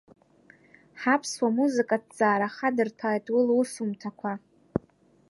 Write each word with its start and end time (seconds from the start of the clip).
Ҳаԥсуа 1.01 1.49
музыкаҭҵаара 1.55 2.53
хадырҭәааит 2.55 3.25
уи 3.33 3.41
лусумҭақәа… 3.47 4.31